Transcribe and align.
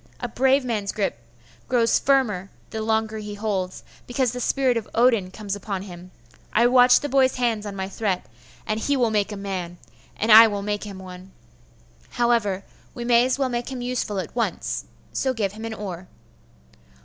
A 0.19 0.27
brave 0.27 0.65
man's 0.65 0.91
grip 0.91 1.19
grows 1.67 1.99
the 1.99 2.03
firmer 2.03 2.49
the 2.71 2.81
longer 2.81 3.19
he 3.19 3.35
holds, 3.35 3.83
because 4.07 4.31
the 4.31 4.39
spirit 4.39 4.75
of 4.75 4.89
Odin 4.95 5.29
comes 5.29 5.55
upon 5.55 5.83
him. 5.83 6.09
I 6.51 6.65
watched 6.65 7.03
the 7.03 7.07
boy's 7.07 7.35
hands 7.35 7.67
on 7.67 7.75
my 7.75 7.87
threat; 7.87 8.25
and 8.65 8.79
he 8.79 8.97
will 8.97 9.11
make 9.11 9.31
a 9.31 9.37
man; 9.37 9.77
and 10.17 10.31
I 10.31 10.47
will 10.47 10.63
make 10.63 10.85
him 10.85 10.97
one. 10.97 11.33
However, 12.13 12.63
we 12.95 13.05
may 13.05 13.25
as 13.27 13.37
well 13.37 13.49
make 13.49 13.71
him 13.71 13.83
useful 13.83 14.17
at 14.17 14.35
once; 14.35 14.85
so 15.13 15.35
give 15.35 15.51
him 15.51 15.65
an 15.65 15.73
oar. 15.75 16.07